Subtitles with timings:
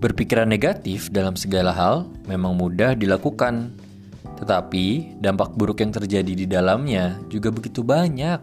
[0.00, 3.76] Berpikiran negatif dalam segala hal memang mudah dilakukan,
[4.40, 8.40] tetapi dampak buruk yang terjadi di dalamnya juga begitu banyak.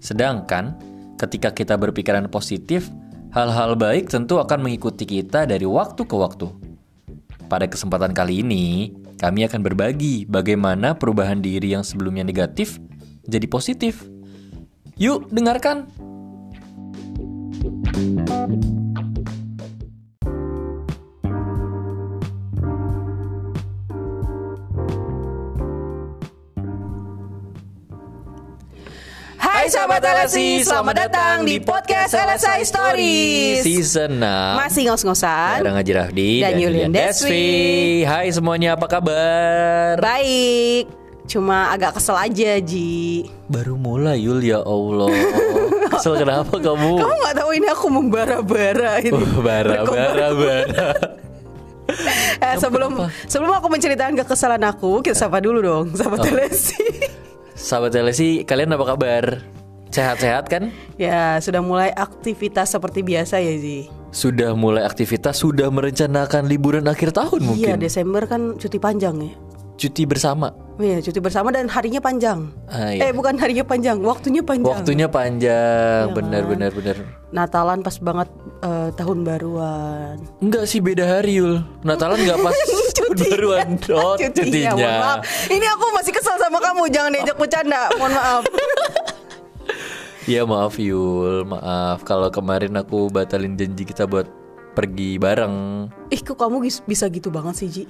[0.00, 0.72] Sedangkan
[1.20, 2.88] ketika kita berpikiran positif,
[3.36, 6.48] hal-hal baik tentu akan mengikuti kita dari waktu ke waktu.
[7.44, 12.80] Pada kesempatan kali ini, kami akan berbagi bagaimana perubahan diri yang sebelumnya negatif
[13.28, 14.04] jadi positif.
[14.96, 15.92] Yuk, dengarkan.
[29.64, 33.64] Hai sahabat LSI, selamat datang di podcast LSI Stories.
[33.64, 35.64] Season 6 Masih ngos-ngosan.
[35.64, 38.04] Bareng Haji Rafdi Dan Yulian Deswi.
[38.04, 39.96] Hai semuanya, apa kabar?
[40.04, 40.84] Baik.
[41.24, 43.24] Cuma agak kesel aja Ji.
[43.48, 45.08] Baru mulai Yul, ya Allah
[45.96, 47.00] Kesel kenapa kamu?
[47.00, 49.16] Kamu nggak tahu ini aku membara-bara ini.
[49.16, 50.88] Oh, bara, bara, bara
[52.36, 55.96] Eh, sebelum sebelum aku menceritakan kekesalan aku, kita sapa dulu dong, Oh.
[55.96, 56.84] sahabat LSI.
[57.64, 59.40] Sahabat LSI, kalian apa kabar?
[59.88, 60.68] Sehat-sehat kan?
[61.00, 63.88] ya sudah mulai aktivitas seperti biasa ya Ji.
[64.12, 69.32] Sudah mulai aktivitas, sudah merencanakan liburan akhir tahun Iya mungkin Desember kan cuti panjang ya.
[69.80, 72.50] Cuti bersama Iya cuti bersama dan harinya panjang.
[72.66, 73.06] Ah, iya.
[73.06, 74.74] Eh bukan harinya panjang, waktunya panjang.
[74.74, 76.50] Waktunya panjang, Iya benar kan?
[76.50, 76.96] benar benar.
[77.30, 80.18] Natalan pas banget eh, tahun baruan.
[80.42, 81.62] Enggak sih beda hari Yul.
[81.86, 82.56] Natalan enggak pas
[82.98, 84.70] tahun baruan dot Cutinya, cutinya.
[84.74, 85.20] mohon maaf.
[85.46, 87.80] Ini aku masih kesel sama kamu, jangan diajak bercanda.
[87.94, 88.42] Mohon maaf.
[90.24, 94.24] Ya maaf Yul, maaf kalau kemarin aku batalin janji kita buat
[94.74, 95.86] pergi bareng.
[96.10, 97.84] Ih, kok kamu bisa gitu banget sih, Ji?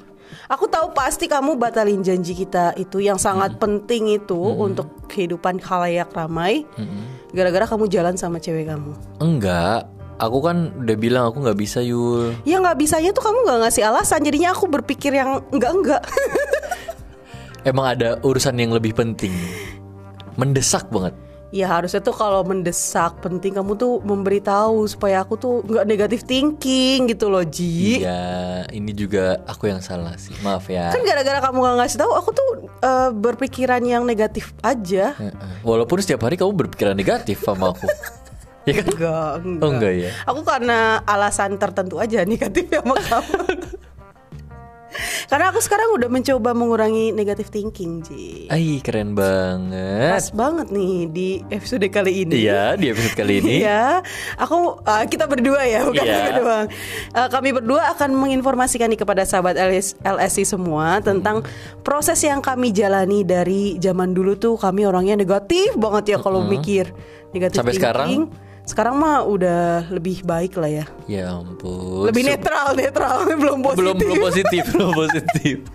[0.48, 6.12] Aku tahu pasti kamu batalin janji kita itu yang sangat penting itu untuk kehidupan khalayak
[6.12, 6.64] ramai.
[7.32, 8.92] Gara-gara kamu jalan sama cewek kamu.
[9.20, 12.36] Enggak, aku kan udah bilang aku nggak bisa Yul.
[12.46, 16.02] Ya nggak bisanya tuh kamu nggak ngasih alasan, jadinya aku berpikir yang enggak-enggak.
[17.68, 19.33] Emang ada urusan yang lebih penting,
[20.36, 21.16] mendesak banget.
[21.54, 27.06] Ya harusnya tuh kalau mendesak penting kamu tuh memberitahu supaya aku tuh nggak negatif thinking
[27.06, 28.02] gitu loh Ji.
[28.02, 30.34] Iya, ini juga aku yang salah sih.
[30.42, 30.90] Maaf ya.
[30.90, 32.48] Kan gara-gara kamu gak ngasih tahu aku tuh
[32.82, 35.14] eh, berpikiran yang negatif aja.
[35.62, 37.86] Walaupun setiap hari kamu berpikiran negatif sama aku.
[38.66, 38.86] ya kan?
[38.90, 39.62] Enggak, enggak.
[39.62, 40.10] Oh enggak ya.
[40.26, 43.38] Aku karena alasan tertentu aja negatif sama kamu.
[45.27, 48.48] karena aku sekarang udah mencoba mengurangi negatif thinking, Ji.
[48.48, 50.12] Ay, keren banget.
[50.14, 52.45] Pas banget nih di episode kali ini.
[52.45, 53.57] Iya, di episode kali ini.
[53.64, 54.02] Iya,
[54.36, 56.17] aku uh, kita berdua ya, bukan Iya.
[56.20, 56.67] kita doang.
[57.14, 61.40] Uh, kami berdua akan menginformasikan nih kepada sahabat LS, LSI semua tentang
[61.80, 66.92] proses yang kami jalani dari zaman dulu tuh kami orangnya negatif banget ya kalau mikir
[67.33, 67.83] negatif Sampai thinking.
[67.83, 68.11] Sekarang
[68.91, 70.85] mah udah lebih baik lah ya.
[71.05, 72.08] Ya ampun.
[72.08, 73.79] Lebih netral, netral, belum positif.
[73.79, 75.57] belum belum positif, belum positif.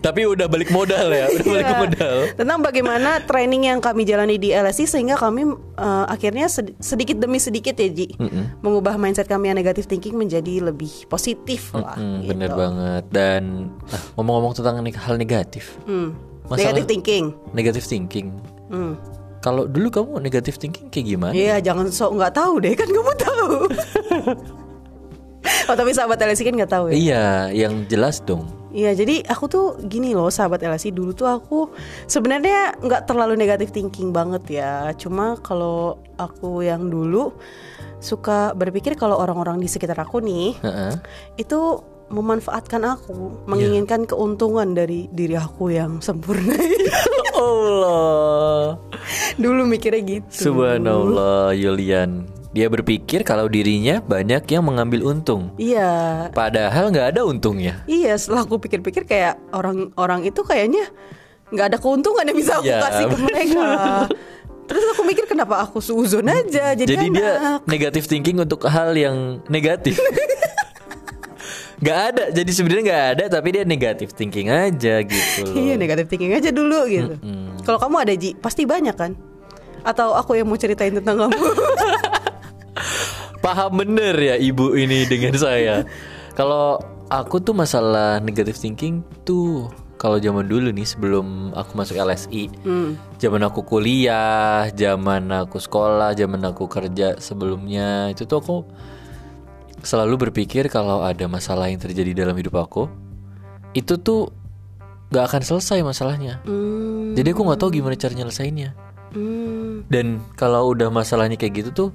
[0.00, 1.78] Tapi udah balik modal ya, udah balik Iya.
[1.78, 2.14] modal.
[2.34, 7.38] Tentang bagaimana training yang kami jalani di LSI sehingga kami uh, akhirnya sed- sedikit demi
[7.38, 8.10] sedikit ya Ji
[8.58, 11.94] mengubah mindset kami yang negatif thinking menjadi lebih positif lah.
[11.94, 12.34] Hmm, gitu.
[12.34, 13.04] bener banget.
[13.08, 16.18] Dan nah, ngomong-ngomong tentang ne- hal negatif, Hmm.
[16.42, 17.24] Masalah- Negative thinking.
[17.54, 18.26] negatif thinking.
[18.66, 18.98] Hmm.
[19.40, 21.32] Kalau dulu kamu negatif thinking kayak gimana?
[21.32, 23.48] Iya, jangan sok nggak tahu deh kan kamu tahu.
[25.72, 26.94] oh tapi sahabat LSI kan nggak tahu ya.
[26.94, 27.24] Iya,
[27.56, 28.44] yang jelas dong.
[28.70, 31.72] Iya, jadi aku tuh gini loh sahabat LSI dulu tuh aku
[32.06, 34.92] sebenarnya nggak terlalu negatif thinking banget ya.
[34.94, 37.32] Cuma kalau aku yang dulu
[37.98, 40.92] suka berpikir kalau orang-orang di sekitar aku nih Heeh.
[41.36, 41.80] itu
[42.10, 46.58] memanfaatkan aku, menginginkan keuntungan dari diri aku yang sempurna.
[47.40, 48.76] Allah.
[49.40, 50.52] dulu mikirnya gitu.
[50.52, 52.28] Subhanallah, Yulian.
[52.50, 55.54] Dia berpikir kalau dirinya banyak yang mengambil untung.
[55.54, 57.86] Iya, Padahal nggak ada untungnya.
[57.86, 60.90] Iya, setelah aku pikir-pikir kayak orang-orang itu kayaknya
[61.54, 63.66] nggak ada keuntungan yang bisa aku Iya, kasih ke mereka.
[64.70, 69.42] Terus aku mikir kenapa aku suzon aja jadi, Jadi dia negatif thinking untuk hal yang
[69.50, 69.98] negatif.
[71.80, 75.56] Gak ada, jadi sebenarnya nggak ada, tapi dia negatif thinking aja gitu loh.
[75.64, 77.16] Iya negatif thinking aja dulu gitu.
[77.64, 79.16] Kalau kamu ada Ji, pasti banyak kan?
[79.80, 81.40] Atau aku yang mau ceritain tentang kamu?
[83.44, 85.88] Paham bener ya ibu ini dengan saya.
[86.36, 86.76] Kalau
[87.08, 92.52] aku tuh masalah negatif thinking tuh kalau zaman dulu nih sebelum aku masuk LSI,
[93.16, 98.58] zaman aku kuliah, zaman aku sekolah, zaman aku kerja sebelumnya itu tuh aku
[99.82, 102.86] selalu berpikir kalau ada masalah yang terjadi dalam hidup aku,
[103.72, 104.30] itu tuh
[105.08, 106.38] gak akan selesai masalahnya.
[106.44, 108.74] Hmm, Jadi aku nggak tahu gimana cara nyelesainnya.
[109.10, 109.90] hmm.
[109.90, 111.90] Dan kalau udah masalahnya kayak gitu tuh,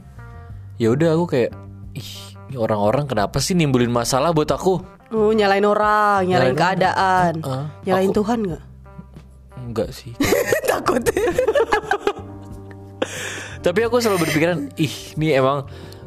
[0.76, 1.52] ya udah aku kayak,
[1.94, 2.12] ih
[2.54, 4.84] orang-orang kenapa sih nimbulin masalah buat aku?
[5.10, 7.34] Oh, nyalain orang, nyalain, Nyalain keadaan.
[7.42, 8.64] Ah, nyalain aku- Tuhan nggak?
[9.64, 10.12] Enggak sih.
[10.70, 11.00] Takut.
[13.62, 15.66] Tapi aku selalu berpikiran, ih, ini emang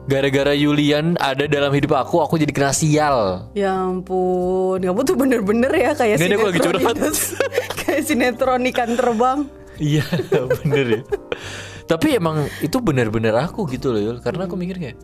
[0.09, 3.47] gara-gara Yulian ada dalam hidup aku, aku jadi kena sial.
[3.53, 6.97] ya ampun, kamu tuh bener-bener ya kayak Nggak, ini aku lagi sinetron curhat.
[6.97, 7.11] itu.
[7.85, 9.39] kayak sinetron ikan terbang.
[9.79, 10.05] Iya,
[10.65, 11.03] bener ya.
[11.85, 14.19] Tapi emang itu benar-benar aku gitu loh, Yul.
[14.21, 14.97] Karena aku mikir kayak,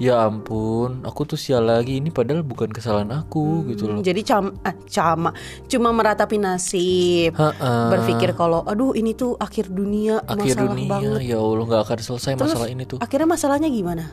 [0.00, 2.00] ya ampun, aku tuh sial lagi.
[2.00, 4.00] Ini padahal bukan kesalahan aku gitu loh.
[4.00, 5.30] Jadi cam, ah, cama,
[5.66, 7.36] cuma meratapi nasib.
[7.36, 7.92] Ha-ha.
[7.92, 11.20] Berpikir kalau, aduh ini tuh akhir dunia, Akhir masalah dunia, banget.
[11.22, 12.98] ya Allah nggak akan selesai Terus masalah ini tuh.
[12.98, 14.04] akhirnya masalahnya gimana?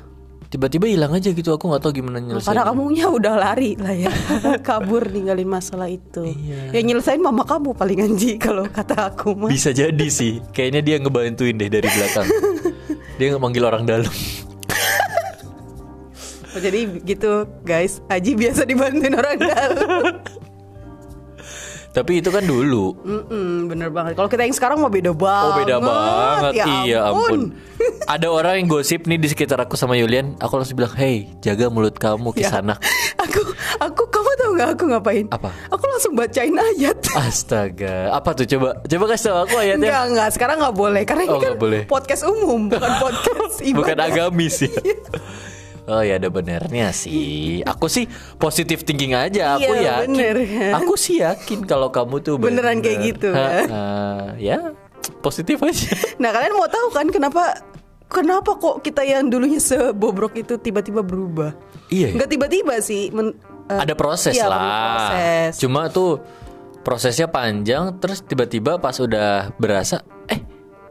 [0.47, 2.47] Tiba-tiba hilang aja gitu, aku nggak tahu gimana Nah, nyelesain.
[2.49, 4.07] karena kamunya udah lari lah ya
[4.63, 6.71] Kabur ninggalin masalah itu Iya.
[6.71, 10.95] Ya nyelesain mama kamu paling anji Kalau kata aku mah Bisa jadi sih, kayaknya dia
[10.97, 12.27] ngebantuin deh dari belakang.
[13.19, 14.13] dia nggak manggil orang dalam.
[16.57, 17.31] Oh, Jadi gitu
[17.61, 20.13] guys Aji biasa dibantuin orang dalam
[21.87, 22.93] Tapi itu kan dulu.
[22.99, 26.97] Mm-mm, Bener banget Kalau kita yang sekarang mah beda banget Oh beda banget, Ya iya
[27.03, 27.57] ampun.
[28.07, 31.67] Ada orang yang gosip nih di sekitar aku sama Yulian, aku langsung bilang, hey jaga
[31.67, 32.49] mulut kamu Ya.
[32.49, 32.77] kisanak.
[33.19, 33.41] Aku
[33.79, 35.49] Aku Kamu tahu nggak aku ngapain Apa?
[35.67, 38.77] Aku langsung bacain ayat Astaga, apa tuh coba?
[38.79, 39.81] Coba kasih tau aku ayatnya.
[39.83, 40.29] Enggak, enggak.
[40.31, 41.01] Sekarang nggak boleh.
[41.01, 41.81] Karena ini Oh, kan nggak boleh.
[41.87, 43.77] podcast umum, bukan podcast ibadah.
[43.81, 44.69] Bukan agamis ya.
[45.87, 45.95] Iya.
[45.95, 47.63] Oh ya ada benernya sih.
[47.63, 48.05] Aku sih
[48.35, 49.55] positif thinking aja.
[49.55, 50.11] Aku Iya, yakin.
[50.11, 50.71] bener kan?
[50.77, 53.07] Aku sih yakin kalau kamu tuh Beneran kayak bener.
[53.07, 53.65] gitu, Ha, kan?
[53.65, 53.83] ha,
[54.35, 54.57] ya
[55.23, 55.87] positif aja.
[56.19, 57.63] Nah kalian mau tahu kan kenapa
[58.05, 61.55] kenapa kok kita yang dulunya sebobrok itu tiba-tiba berubah?
[61.87, 62.15] Iya ya?
[62.19, 63.07] Nggak tiba-tiba sih.
[63.09, 64.59] men- eh, ada proses iya, lah.
[64.59, 65.51] Proses.
[65.57, 66.19] Cuma tuh
[66.83, 67.95] prosesnya panjang.
[67.97, 70.03] Terus tiba-tiba pas udah berasa,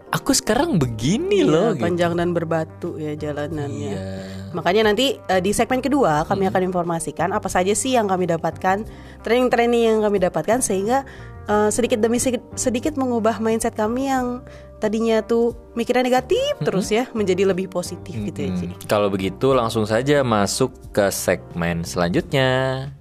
[0.09, 1.69] aku sekarang begini Iya, loh.
[1.75, 1.83] gitu.
[1.83, 3.93] panjang dan berbatu ya jalanannya.
[3.93, 4.07] Iya.
[4.55, 8.87] Makanya nanti eh, di segmen kedua kami akan informasikan apa saja sih yang kami dapatkan,
[9.21, 11.03] training-training yang kami dapatkan sehingga
[11.45, 14.41] eh, sedikit demi sedikit, sedikit mengubah mindset kami yang
[14.77, 18.51] tadinya tuh mikirnya negatif terus ya menjadi lebih positif gitu ya.
[18.53, 18.67] Ci.
[18.69, 22.93] Hmm, Kalau begitu langsung saja masuk ke segmen selanjutnya.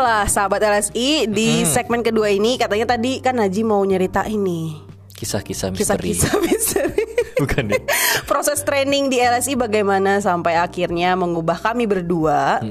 [0.00, 5.68] Lah sahabat LSI di segmen kedua ini katanya tadi kan Haji mau nyerita ini Kisah-kisah
[5.70, 6.16] misteri.
[6.16, 7.04] kisah-kisah misteri.
[7.36, 7.80] Bukan ya?
[8.24, 12.64] Proses training di LSI bagaimana sampai akhirnya mengubah kami berdua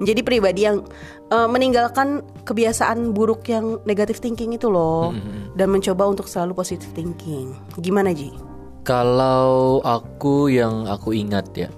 [0.00, 0.80] menjadi pribadi yang
[1.28, 5.12] eh, meninggalkan kebiasaan buruk yang negatif thinking itu loh
[5.52, 7.52] dan mencoba untuk selalu positive thinking.
[7.76, 8.32] Gimana Ji?
[8.80, 11.68] Kalau aku yang aku ingat ya.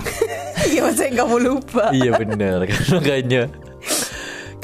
[0.66, 1.92] Iya saya kamu lupa.
[1.92, 3.46] iya benar kan makanya.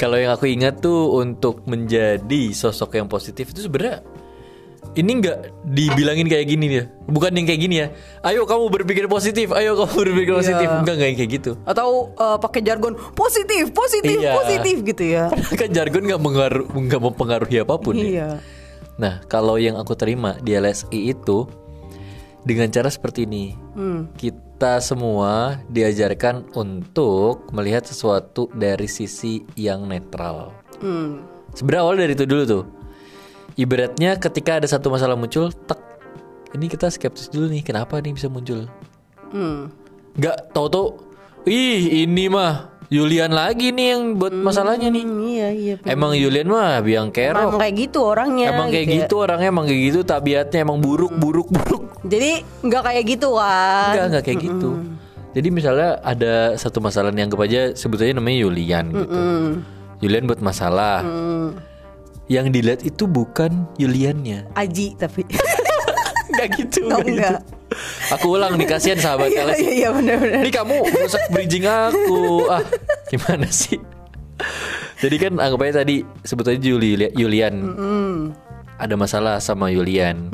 [0.03, 4.03] Kalau yang aku ingat tuh untuk menjadi sosok yang positif itu sebenarnya
[4.99, 6.83] ini nggak dibilangin kayak gini ya.
[7.07, 7.87] Bukan yang kayak gini ya.
[8.19, 9.55] Ayo kamu berpikir positif.
[9.55, 10.67] Ayo kamu berpikir positif.
[10.67, 10.83] Iya.
[10.83, 11.51] Enggak enggak yang kayak gitu.
[11.63, 14.35] Atau eh, pakai jargon positif, positif, Iya.
[14.35, 15.31] positif gitu ya.
[15.63, 18.03] kan jargon nggak mengaruh nggak mempengaruhi apa pun ya.
[18.03, 18.29] Iya.
[18.99, 21.47] Nah, kalau yang aku terima di LSI itu
[22.43, 23.55] dengan cara seperti ini.
[23.73, 24.11] Hmm.
[24.63, 30.55] Kita semua diajarkan untuk melihat sesuatu dari sisi yang netral.
[30.79, 31.19] Hmm.
[31.51, 32.63] Sebenarnya awal dari itu dulu tuh.
[33.59, 35.75] Ibaratnya ketika ada satu masalah muncul, tek.
[36.55, 38.71] Ini kita skeptis dulu nih, kenapa nih bisa muncul?
[39.35, 39.67] Hmm.
[40.15, 41.11] Gak tau tuh,
[41.43, 45.03] ih ini mah Yulian lagi nih yang buat masalahnya nih.
[45.05, 45.73] Hmm, iya iya.
[45.79, 45.93] bener.
[45.93, 47.55] Emang Yulian mah biang kerok.
[47.55, 48.47] Emang kayak gitu orangnya.
[48.51, 48.95] Emang kayak ya.
[49.03, 51.83] gitu orangnya emang kayak gitu tabiatnya emang buruk buruk buruk.
[52.03, 53.91] Jadi nggak kayak gitu kan?
[53.93, 54.69] Enggak enggak kayak gitu.
[55.33, 59.17] Jadi misalnya ada satu masalah nih anggap aja sebutannya namanya Yulian gitu.
[60.03, 61.01] Yulian buat masalah.
[62.31, 64.53] Yang dilihat itu bukan Yuliannya.
[64.53, 65.25] Aji tapi.
[66.33, 66.89] Enggak gitu.
[66.89, 67.62] Oh, nggak gitu.
[68.11, 70.41] Aku ulang nih kasihan sahabat Iya iya iya benar-benar.
[70.41, 72.47] Ini kamu merusak bridging aku.
[72.47, 72.61] Ah,
[73.07, 73.79] gimana sih?
[74.99, 77.55] Jadi kan anggap aja tadi sebut aja Yuli, Yulian.
[78.75, 80.31] Ada masalah sama Yulian.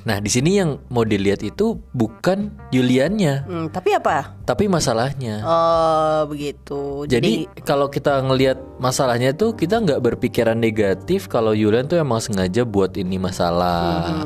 [0.00, 4.32] Nah, di sini yang mau dilihat itu bukan Yuliannya, Hmm, tapi apa?
[4.42, 5.44] tapi masalahnya.
[5.44, 7.04] Oh begitu.
[7.04, 12.64] Jadi, kalau kita ngelihat masalahnya tuh kita nggak berpikiran negatif kalau Yulian tuh emang sengaja
[12.64, 14.24] buat ini masalah.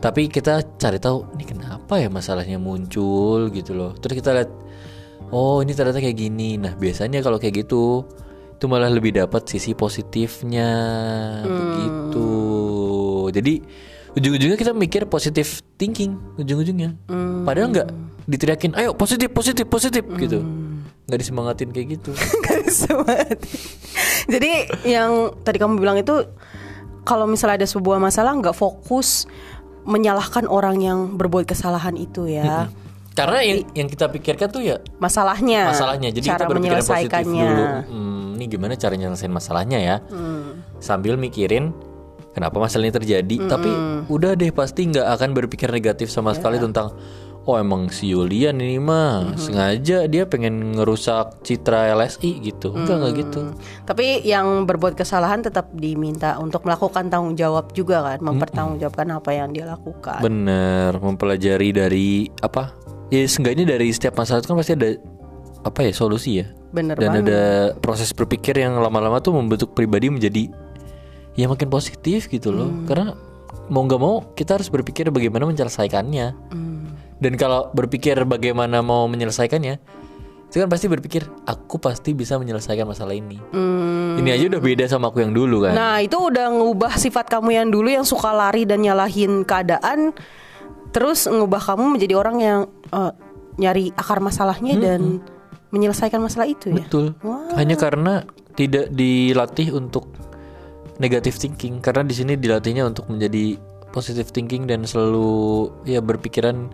[0.00, 3.92] Tapi kita cari tahu ini kenapa ya masalahnya muncul gitu loh.
[4.00, 4.50] Terus kita lihat
[5.28, 6.56] oh ini ternyata kayak gini.
[6.56, 8.08] Nah, biasanya kalau kayak gitu
[8.60, 10.68] itu malah lebih dapat sisi positifnya
[11.44, 12.28] begitu.
[13.32, 13.54] Jadi
[14.16, 16.96] ujung-ujungnya kita mikir positif thinking ujung-ujungnya.
[17.44, 17.88] Padahal nggak
[18.28, 20.44] diteriakin ayo positif positif positif gitu.
[21.08, 22.14] nggak disemangatin kayak gitu.
[22.46, 23.38] Gak semangat.
[24.30, 26.22] Jadi yang tadi kamu bilang itu
[27.02, 29.26] kalau misalnya ada sebuah masalah nggak fokus
[29.90, 32.70] menyalahkan orang yang berbuat kesalahan itu ya.
[33.10, 35.66] Karena yang yang kita pikirkan tuh ya Masalahnya.
[35.68, 36.08] masalahnya.
[36.08, 37.44] Jadi cara kita berpikiran positif menyelesaikannya.
[37.44, 37.64] dulu.
[37.90, 39.96] Hmm, ini gimana cara nyelesain masalahnya ya?
[40.08, 40.62] Hmm.
[40.78, 41.74] Sambil mikirin
[42.30, 43.36] kenapa masalah ini terjadi.
[43.44, 43.70] Tapi
[44.06, 46.64] udah deh pasti nggak akan berpikir negatif sama sekali Ya.
[46.64, 46.94] tentang
[47.50, 52.70] oh emang si Yulian ini mah sengaja dia pengen ngerusak citra LSI gitu.
[52.70, 53.40] Enggak enggak gitu.
[53.82, 59.50] Tapi yang berbuat kesalahan tetap diminta untuk melakukan tanggung jawab juga kan, mempertanggungjawabkan apa yang
[59.50, 60.22] dia lakukan.
[60.22, 62.70] Bener, mempelajari dari apa?
[63.10, 64.88] Ya seenggaknya dari setiap masalah itu kan pasti ada
[65.66, 66.46] apa ya solusi ya.
[66.70, 67.26] Bener Dan banget.
[67.26, 67.42] ada
[67.82, 70.46] proses berpikir yang lama-lama tuh membentuk pribadi menjadi
[71.34, 72.70] ya makin positif gitu loh.
[72.70, 72.86] Hmm.
[72.86, 73.06] Karena
[73.70, 76.26] mau nggak mau kita harus berpikir bagaimana menyelesaikannya.
[76.54, 76.69] Hmm.
[77.20, 79.76] Dan kalau berpikir bagaimana mau menyelesaikannya,
[80.50, 83.38] itu kan pasti berpikir aku pasti bisa menyelesaikan masalah ini.
[83.54, 84.18] Hmm.
[84.18, 85.78] Ini aja udah beda sama aku yang dulu kan.
[85.78, 90.10] Nah itu udah ngubah sifat kamu yang dulu yang suka lari dan nyalahin keadaan,
[90.90, 92.60] terus ngubah kamu menjadi orang yang
[92.90, 93.12] eh,
[93.62, 95.22] nyari akar masalahnya dan
[95.70, 96.82] menyelesaikan masalah itu ya.
[96.82, 97.14] Betul.
[97.54, 98.26] Hanya karena
[98.58, 100.10] tidak dilatih untuk
[100.98, 103.54] negative thinking karena di sini dilatihnya untuk menjadi
[103.94, 106.70] positive thinking dan selalu ya berpikiran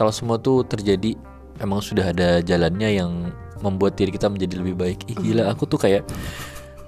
[0.00, 1.12] kalau semua tuh terjadi
[1.60, 3.28] emang sudah ada jalannya yang
[3.60, 5.04] membuat diri kita menjadi lebih baik.
[5.12, 6.08] Ih gila aku tuh kayak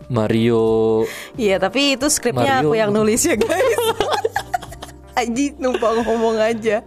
[0.08, 1.04] Mario
[1.36, 2.72] Iya tapi itu skripnya Mario.
[2.72, 3.80] aku yang nulis ya guys.
[5.20, 6.80] Aji numpang ngomong aja.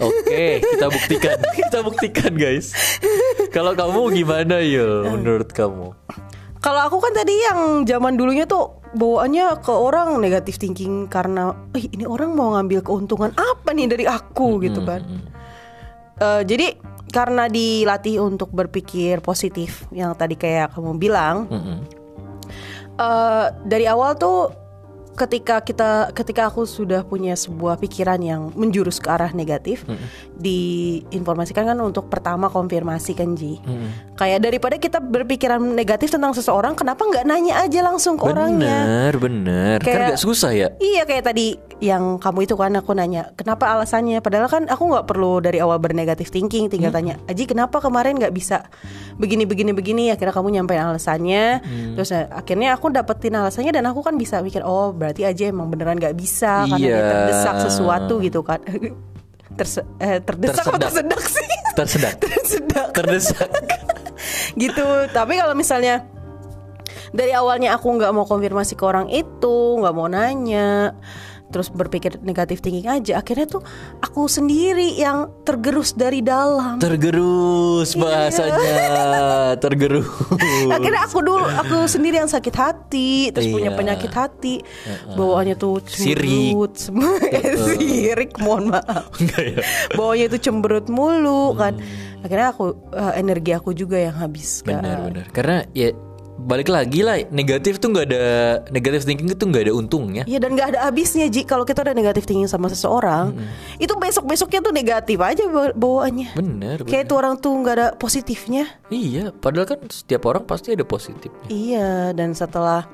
[0.00, 1.36] Oke, kita buktikan.
[1.60, 2.72] kita buktikan, guys.
[3.52, 5.12] Kalau kamu gimana, Yul?
[5.12, 5.92] Menurut kamu?
[6.64, 11.86] Kalau aku kan tadi yang zaman dulunya tuh bawaannya ke orang negatif thinking karena, "Ih,
[11.92, 15.04] ini orang mau ngambil keuntungan apa nih dari aku gitu kan.
[16.20, 16.76] Eh, jadi
[17.10, 21.78] karena dilatih untuk berpikir positif yang tadi kayak kamu bilang, Mm-mm.
[23.00, 24.52] eh, dari awal tuh
[25.16, 29.84] ketika kita ketika aku sudah punya sebuah pikiran yang menjurus ke arah negatif,
[30.40, 33.60] diinformasikan kan untuk pertama konfirmasi kan Ji.
[34.16, 38.84] Kayak daripada kita berpikiran negatif tentang seseorang, kenapa nggak nanya aja langsung ke orangnya?
[38.86, 39.76] Bener, bener.
[39.80, 40.68] Kan Kayak- gak susah ya?
[40.80, 41.46] Iya kayak tadi
[41.80, 45.80] yang kamu itu kan aku nanya kenapa alasannya padahal kan aku nggak perlu dari awal
[45.80, 48.68] bernegatif thinking tinggal tanya Aji kenapa kemarin nggak bisa
[49.16, 51.64] begini begini begini akhirnya kamu nyampein alasannya
[51.96, 55.66] terus eh, akhirnya aku dapetin alasannya dan aku kan bisa mikir oh berarti Aji emang
[55.66, 57.02] beneran nggak bisa karena dia Iya.
[57.04, 58.60] terdesak sesuatu gitu kan
[59.58, 61.10] Terse eh, terdesak atau Tersedak.
[61.10, 61.48] tersedak sih
[61.78, 62.14] Tersedak.
[62.16, 63.48] tersedak Terdesak.
[64.62, 66.06] gitu tapi kalau misalnya
[67.10, 70.94] dari awalnya aku nggak mau konfirmasi ke orang itu nggak mau nanya
[71.50, 73.62] terus berpikir negatif thinking aja akhirnya tuh
[73.98, 78.58] aku sendiri yang tergerus dari dalam Tergerus bahasanya.
[79.62, 80.06] Tergerus.
[80.68, 83.76] akhirnya aku dulu aku sendiri yang sakit hati terus punya Iya.
[83.76, 84.54] penyakit hati
[85.12, 87.18] bawaannya tuh cemberut semua
[87.66, 89.58] sirik mohon maaf Enggak ya?
[89.92, 91.74] bawahnya itu cemberut mulu kan
[92.20, 95.26] akhirnya aku eh, energi aku juga yang habis kan Benar, benar.
[95.30, 95.90] Karena ya
[96.40, 98.24] balik lagi lah negatif tuh nggak ada
[98.68, 100.22] negatif thinking itu nggak ada untungnya.
[100.24, 101.44] Iya dan gak ada habisnya Ji.
[101.44, 103.32] Kalau kita udah negatif thinking sama seseorang
[103.76, 106.28] Itu besok-besoknya tuh negatif aja bawa- bawaannya.
[106.34, 108.64] Bener, Kayak itu orang tuh gak ada positifnya.
[108.88, 111.46] Iya, padahal kan setiap orang pasti ada positifnya.
[111.46, 112.88] Iya dan setelah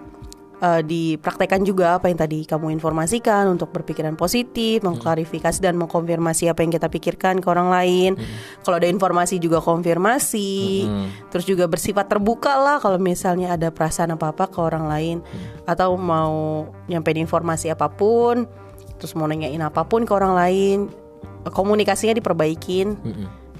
[0.60, 6.64] eh, dipraktekkan juga apa yang tadi kamu informasikan Untuk berpikiran positif Mengklarifikasi dan mengkonfirmasi apa
[6.64, 8.10] yang kita pikirkan ke orang lain.
[8.64, 10.86] Kalau ada informasi juga konfirmasi.
[11.32, 15.16] Terus juga bersifat terbuka lah Kalau misalnya ada perasaan apa-apa ke orang lain.
[15.64, 18.46] Atau mau nyampein informasi apa pun
[18.96, 20.78] Terus mau nanyain apa pun ke orang lain
[21.46, 22.98] Komunikasinya diperbaikin.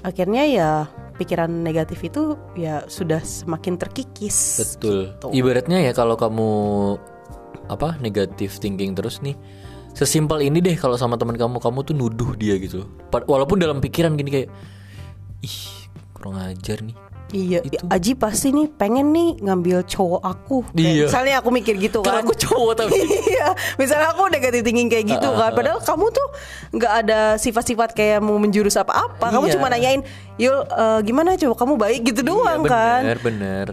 [0.03, 0.71] Akhirnya ya
[1.17, 5.17] pikiran negatif itu ya sudah semakin terkikis Betul.
[5.17, 5.27] gitu.
[5.33, 6.49] Ibaratnya ya kalau kamu
[7.67, 9.35] apa negatif thinking terus nih,
[9.97, 12.85] sesimpel ini deh kalau sama teman kamu kamu tuh nuduh dia gitu.
[13.11, 14.49] Walaupun dalam pikiran gini kayak
[15.41, 15.59] ih
[16.13, 17.06] kurang ajar nih.
[17.27, 17.59] Iya,
[17.91, 20.57] Aji pasti nih pengen nih ngambil cowok aku.
[20.71, 21.05] Kayak Iya.
[21.11, 22.23] Misalnya aku mikir gitu Kalau kan.
[22.23, 22.97] aku cowok tapi
[23.31, 25.51] iya, misalnya aku negatif thinking kayak gitu kan.
[25.51, 26.27] Padahal kamu tuh
[26.71, 29.27] nggak ada sifat-sifat kayak mau menjurus apa-apa.
[29.27, 29.53] Kamu Iya.
[29.59, 30.01] cuma nanyain,
[30.35, 33.67] "Yul, eh, gimana cowok kamu baik gitu doang Iya, kan?" bener bener.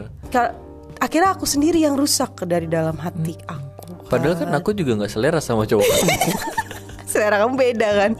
[0.98, 4.10] Akhirnya aku sendiri yang rusak dari dalam hati aku.
[4.10, 5.84] Padahal kan aku juga nggak selera sama cowok.
[7.06, 8.12] Selera kamu beda kan?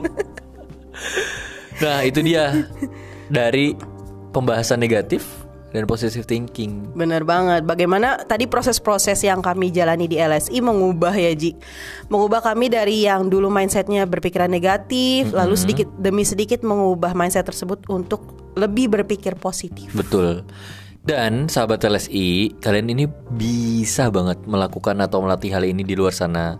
[1.74, 2.70] nah itu dia
[3.26, 3.74] dari
[4.34, 6.86] pembahasan negatif dan positive thinking.
[6.94, 7.66] Bener banget.
[7.66, 11.58] Bagaimana tadi proses-proses yang kami jalani di LSI mengubah ya Ji,
[12.06, 17.82] mengubah kami dari yang dulu mindsetnya berpikiran negatif, lalu sedikit demi sedikit mengubah mindset tersebut
[17.90, 18.22] untuk
[18.54, 19.90] lebih berpikir positif.
[19.90, 20.46] Betul.
[21.04, 23.04] Dan sahabat LSI, kalian ini
[23.36, 26.56] bisa banget melakukan atau melatih hal ini di luar sana.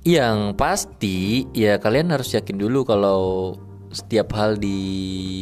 [0.00, 3.52] Yang pasti ya kalian harus yakin dulu kalau
[3.90, 4.78] setiap hal di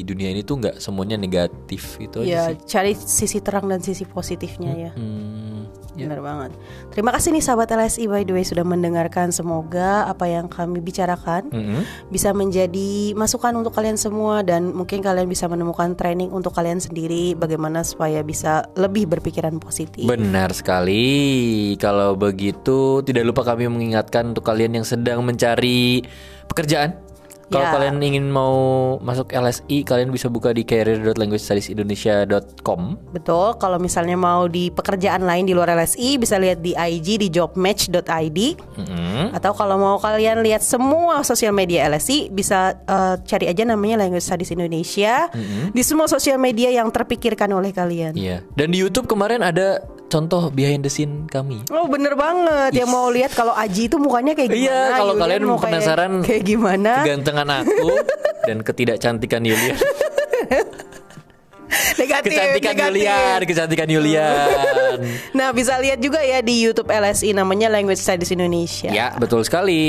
[0.03, 2.57] dunia ini tuh nggak semuanya negatif itu aja Ya sih.
[2.65, 4.93] cari sisi terang dan sisi positifnya ya.
[4.93, 6.09] Hmm, ya.
[6.09, 6.51] Benar banget.
[6.89, 9.29] Terima kasih nih sahabat LSI by the way sudah mendengarkan.
[9.31, 11.85] Semoga apa yang kami bicarakan Mm-mm.
[12.09, 17.37] bisa menjadi masukan untuk kalian semua dan mungkin kalian bisa menemukan training untuk kalian sendiri
[17.37, 20.03] bagaimana supaya bisa lebih berpikiran positif.
[20.03, 21.05] Benar sekali.
[21.77, 26.01] Kalau begitu, tidak lupa kami mengingatkan untuk kalian yang sedang mencari
[26.49, 26.97] pekerjaan.
[27.49, 27.73] Kalau Ya.
[27.73, 28.53] kalian ingin mau
[29.01, 32.81] masuk LSI, kalian bisa buka di career.languagestudiesindonesia.com.
[33.11, 37.29] Betul, kalau misalnya mau di pekerjaan lain di luar LSI bisa lihat di IG di
[37.29, 38.39] jobmatch.id
[38.77, 39.33] Mm-mm.
[39.33, 44.23] atau kalau mau kalian lihat semua sosial media LSI bisa eh, cari aja namanya Language
[44.23, 45.27] Studies Indonesia
[45.73, 48.13] di semua sosial media yang terpikirkan oleh kalian.
[48.13, 48.45] Iya.
[48.53, 51.61] Dan di YouTube kemarin ada contoh behind the scene kami.
[51.69, 55.23] Oh bener banget Yang mau lihat kalau Aji itu mukanya kayak gimana Iya, kalau Yulian
[55.23, 57.89] kalian mau kayak- penasaran Kayak gimana kegantengan aku
[58.49, 59.77] dan ketidakcantikan Yulian.
[61.69, 62.89] Negatif kecantikan negatif.
[62.97, 64.97] Yulian, kecantikan Yulian.
[65.37, 69.85] Nah bisa lihat juga ya di Youtube LSI Namanya Language Studies Indonesia Ya, betul sekali.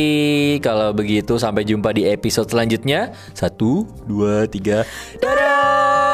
[0.59, 3.15] Kalau begitu sampai jumpa di episode selanjutnya.
[3.31, 4.83] Satu, dua, tiga.
[5.17, 6.08] Dadah